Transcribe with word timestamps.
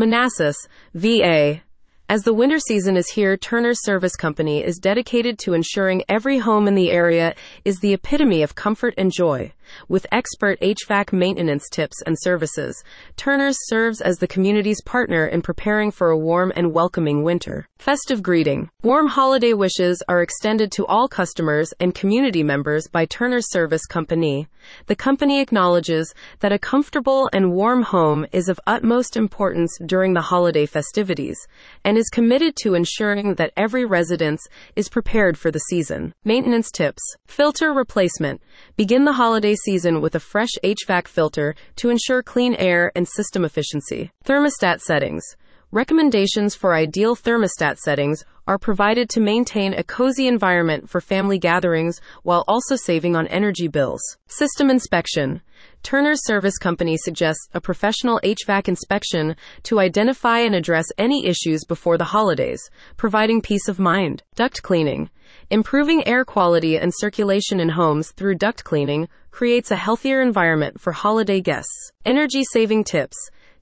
Manassas, 0.00 0.56
VA. 0.94 1.60
As 2.08 2.22
the 2.22 2.32
winter 2.32 2.58
season 2.58 2.96
is 2.96 3.10
here, 3.10 3.36
Turner 3.36 3.74
Service 3.74 4.16
Company 4.16 4.64
is 4.64 4.78
dedicated 4.78 5.38
to 5.40 5.52
ensuring 5.52 6.02
every 6.08 6.38
home 6.38 6.66
in 6.66 6.74
the 6.74 6.90
area 6.90 7.34
is 7.66 7.80
the 7.80 7.92
epitome 7.92 8.42
of 8.42 8.54
comfort 8.54 8.94
and 8.96 9.12
joy. 9.12 9.52
With 9.88 10.06
expert 10.12 10.60
HVAC 10.60 11.12
maintenance 11.12 11.68
tips 11.68 12.02
and 12.06 12.16
services, 12.20 12.82
Turner's 13.16 13.56
serves 13.66 14.00
as 14.00 14.18
the 14.18 14.26
community's 14.26 14.82
partner 14.82 15.26
in 15.26 15.42
preparing 15.42 15.90
for 15.90 16.10
a 16.10 16.18
warm 16.18 16.52
and 16.56 16.72
welcoming 16.72 17.22
winter. 17.22 17.66
Festive 17.78 18.22
greeting. 18.22 18.70
Warm 18.82 19.06
holiday 19.06 19.52
wishes 19.52 20.02
are 20.08 20.22
extended 20.22 20.70
to 20.72 20.86
all 20.86 21.08
customers 21.08 21.72
and 21.80 21.94
community 21.94 22.42
members 22.42 22.88
by 22.88 23.06
Turner's 23.06 23.50
Service 23.50 23.86
Company. 23.86 24.48
The 24.86 24.96
company 24.96 25.40
acknowledges 25.40 26.14
that 26.40 26.52
a 26.52 26.58
comfortable 26.58 27.30
and 27.32 27.52
warm 27.52 27.82
home 27.82 28.26
is 28.32 28.48
of 28.48 28.60
utmost 28.66 29.16
importance 29.16 29.76
during 29.86 30.12
the 30.12 30.20
holiday 30.20 30.66
festivities 30.66 31.38
and 31.84 31.96
is 31.96 32.08
committed 32.08 32.56
to 32.56 32.74
ensuring 32.74 33.34
that 33.34 33.52
every 33.56 33.84
residence 33.84 34.46
is 34.76 34.88
prepared 34.88 35.38
for 35.38 35.50
the 35.50 35.58
season. 35.60 36.12
Maintenance 36.24 36.70
tips. 36.70 37.02
Filter 37.26 37.72
replacement. 37.72 38.40
Begin 38.76 39.04
the 39.04 39.12
holiday 39.12 39.54
season 39.64 40.00
with 40.00 40.14
a 40.14 40.20
fresh 40.20 40.50
HVAC 40.64 41.08
filter 41.08 41.54
to 41.76 41.90
ensure 41.90 42.22
clean 42.22 42.54
air 42.54 42.92
and 42.94 43.06
system 43.06 43.44
efficiency. 43.44 44.10
Thermostat 44.24 44.80
settings. 44.80 45.24
Recommendations 45.72 46.56
for 46.56 46.74
ideal 46.74 47.14
thermostat 47.14 47.78
settings 47.78 48.24
are 48.48 48.58
provided 48.58 49.08
to 49.08 49.20
maintain 49.20 49.72
a 49.72 49.84
cozy 49.84 50.26
environment 50.26 50.90
for 50.90 51.00
family 51.00 51.38
gatherings 51.38 52.00
while 52.24 52.44
also 52.48 52.74
saving 52.74 53.14
on 53.14 53.28
energy 53.28 53.68
bills. 53.68 54.02
System 54.26 54.68
inspection. 54.68 55.40
Turner 55.84 56.16
Service 56.16 56.58
Company 56.58 56.96
suggests 56.96 57.48
a 57.54 57.60
professional 57.60 58.18
HVAC 58.24 58.66
inspection 58.66 59.36
to 59.62 59.78
identify 59.78 60.40
and 60.40 60.56
address 60.56 60.86
any 60.98 61.24
issues 61.24 61.64
before 61.64 61.96
the 61.96 62.04
holidays, 62.04 62.60
providing 62.96 63.40
peace 63.40 63.68
of 63.68 63.78
mind. 63.78 64.24
Duct 64.34 64.64
cleaning. 64.64 65.08
Improving 65.50 66.04
air 66.08 66.24
quality 66.24 66.76
and 66.76 66.92
circulation 66.92 67.60
in 67.60 67.68
homes 67.68 68.10
through 68.10 68.34
duct 68.34 68.64
cleaning 68.64 69.08
creates 69.30 69.70
a 69.70 69.76
healthier 69.76 70.20
environment 70.20 70.80
for 70.80 70.92
holiday 70.92 71.40
guests. 71.40 71.92
Energy 72.04 72.42
saving 72.52 72.84
tips. 72.84 73.16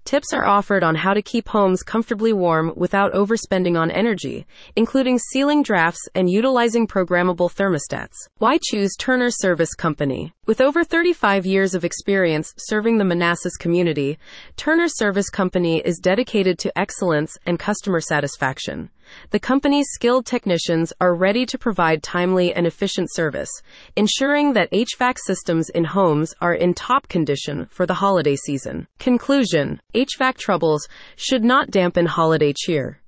Tips 0.09 0.33
are 0.33 0.47
offered 0.47 0.83
on 0.83 0.95
how 0.95 1.13
to 1.13 1.21
keep 1.21 1.49
homes 1.49 1.83
comfortably 1.83 2.33
warm 2.33 2.73
without 2.77 3.13
overspending 3.13 3.79
on 3.79 3.91
energy, 3.91 4.47
including 4.75 5.19
sealing 5.19 5.63
drafts 5.63 6.01
and 6.15 6.31
utilizing 6.31 6.87
programmable 6.87 7.53
thermostats. 7.53 8.15
Why 8.39 8.59
choose 8.71 8.97
Turner 8.99 9.29
Service 9.31 9.75
Company? 9.75 10.33
With 10.47 10.63
over 10.63 10.83
35 10.83 11.45
years 11.45 11.75
of 11.75 11.85
experience 11.85 12.55
serving 12.57 12.97
the 12.97 13.05
Manassas 13.05 13.59
community, 13.59 14.19
Turner 14.57 14.89
Service 14.89 15.29
Company 15.29 15.83
is 15.85 15.99
dedicated 15.99 16.59
to 16.61 16.79
excellence 16.79 17.37
and 17.45 17.59
customer 17.59 18.01
satisfaction. 18.01 18.89
The 19.31 19.39
company's 19.39 19.87
skilled 19.91 20.27
technicians 20.27 20.93
are 21.01 21.15
ready 21.15 21.47
to 21.47 21.59
provide 21.59 22.03
timely 22.03 22.53
and 22.55 22.67
efficient 22.67 23.13
service, 23.13 23.51
ensuring 23.97 24.53
that 24.53 24.71
HVAC 24.71 25.19
systems 25.25 25.69
in 25.71 25.85
homes 25.85 26.35
are 26.41 26.55
in 26.55 26.75
top 26.75 27.09
condition 27.09 27.67
for 27.71 27.87
the 27.87 27.95
holiday 27.95 28.37
season. 28.37 28.87
Conclusion 28.99 29.81
HVAC 29.95 30.37
troubles 30.37 30.89
should 31.17 31.45
not 31.45 31.71
dampen 31.71 32.07
holiday 32.07 32.53
cheer. 32.57 33.01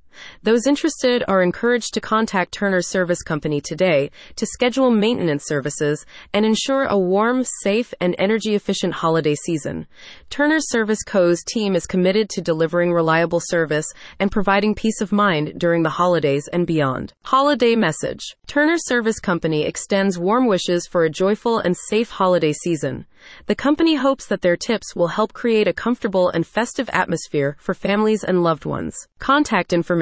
Those 0.42 0.66
interested 0.66 1.22
are 1.28 1.42
encouraged 1.42 1.94
to 1.94 2.00
contact 2.00 2.52
Turner 2.52 2.82
Service 2.82 3.22
Company 3.22 3.60
today 3.60 4.10
to 4.36 4.46
schedule 4.46 4.90
maintenance 4.90 5.44
services 5.46 6.04
and 6.32 6.44
ensure 6.44 6.84
a 6.84 6.98
warm, 6.98 7.44
safe, 7.62 7.94
and 8.00 8.14
energy 8.18 8.54
efficient 8.54 8.94
holiday 8.94 9.34
season. 9.34 9.86
Turner 10.30 10.58
Service 10.58 11.02
Co.'s 11.04 11.44
team 11.44 11.76
is 11.76 11.86
committed 11.86 12.28
to 12.30 12.40
delivering 12.40 12.92
reliable 12.92 13.40
service 13.40 13.86
and 14.18 14.32
providing 14.32 14.74
peace 14.74 15.00
of 15.00 15.12
mind 15.12 15.54
during 15.58 15.82
the 15.82 15.90
holidays 15.90 16.48
and 16.52 16.66
beyond. 16.66 17.12
Holiday 17.24 17.76
message 17.76 18.20
Turner 18.46 18.78
Service 18.78 19.20
Company 19.20 19.64
extends 19.64 20.18
warm 20.18 20.46
wishes 20.46 20.86
for 20.86 21.04
a 21.04 21.10
joyful 21.10 21.58
and 21.58 21.76
safe 21.88 22.10
holiday 22.10 22.52
season. 22.52 23.06
The 23.46 23.54
company 23.54 23.96
hopes 23.96 24.26
that 24.26 24.40
their 24.40 24.56
tips 24.56 24.96
will 24.96 25.08
help 25.08 25.34
create 25.34 25.68
a 25.68 25.74
comfortable 25.74 26.30
and 26.30 26.46
festive 26.46 26.88
atmosphere 26.92 27.56
for 27.60 27.74
families 27.74 28.24
and 28.24 28.42
loved 28.42 28.64
ones. 28.64 28.96
Contact 29.18 29.72
information. 29.72 29.99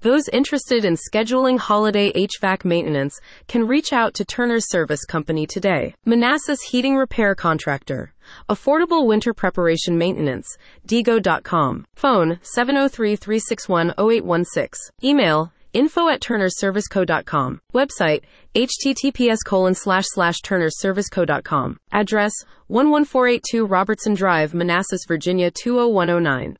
Those 0.00 0.28
interested 0.28 0.84
in 0.84 0.96
scheduling 0.96 1.58
holiday 1.58 2.12
HVAC 2.12 2.64
maintenance 2.64 3.18
can 3.48 3.66
reach 3.66 3.92
out 3.92 4.14
to 4.14 4.24
Turner 4.24 4.60
Service 4.60 5.04
Company 5.04 5.46
today. 5.46 5.94
Manassas 6.04 6.60
Heating 6.70 6.96
Repair 6.96 7.34
Contractor. 7.34 8.12
Affordable 8.48 9.06
Winter 9.06 9.34
Preparation 9.34 9.98
Maintenance. 9.98 10.46
Digo.com. 10.86 11.86
Phone 11.94 12.38
703 12.42 13.16
361 13.16 13.94
0816. 13.98 14.90
Email 15.02 15.52
info 15.72 16.08
at 16.08 16.20
turnerserviceco.com. 16.20 17.60
Website, 17.72 18.22
https 18.54 19.38
colon 19.46 19.74
slash 19.74 20.04
slash 20.08 20.40
turnerserviceco.com. 20.42 21.78
Address, 21.92 22.32
11482 22.68 23.64
Robertson 23.64 24.14
Drive, 24.14 24.54
Manassas, 24.54 25.02
Virginia 25.06 25.50
20109. 25.50 26.48